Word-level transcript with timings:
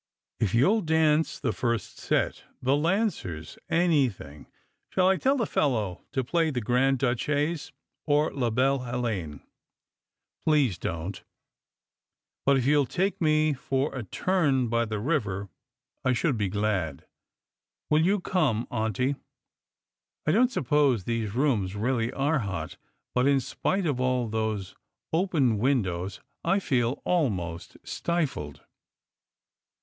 If 0.39 0.55
you'll 0.55 0.81
dance 0.81 1.39
the 1.39 1.53
first 1.53 1.99
set, 1.99 2.45
the 2.59 2.75
Lancers— 2.75 3.59
anything 3.87 4.47
Shall 4.89 5.07
I 5.07 5.17
tell 5.17 5.37
the 5.37 5.45
fellow 5.45 6.01
to 6.13 6.23
play 6.23 6.49
the 6.49 6.59
Grand 6.59 6.97
Duchesse 6.97 7.71
or 8.07 8.31
La 8.33 8.49
Belie 8.49 8.83
Helene?"" 8.89 9.43
Please 10.43 10.79
don't. 10.79 11.23
But 12.47 12.57
if 12.57 12.65
you'll 12.65 12.87
take 12.87 13.21
me 13.21 13.53
for 13.53 13.93
a 13.95 14.01
turn 14.01 14.69
by 14.69 14.85
the 14.85 14.97
river 14.97 15.49
I 16.03 16.13
should 16.13 16.35
be 16.35 16.49
glad. 16.49 17.05
Will 17.91 18.01
you 18.03 18.19
come, 18.19 18.67
auntie? 18.71 19.17
I 20.25 20.31
don't 20.31 20.51
suppose 20.51 21.03
these 21.03 21.35
rooms 21.35 21.75
really 21.75 22.11
are 22.13 22.39
hot; 22.39 22.75
but 23.13 23.27
in 23.27 23.39
spite 23.39 23.85
of 23.85 24.01
aU 24.01 24.29
those 24.29 24.73
open 25.13 25.57
wi;i 25.57 25.79
dows, 25.79 26.21
I 26.43 26.57
feel 26.57 27.03
almost 27.05 27.77
stifled." 27.83 28.61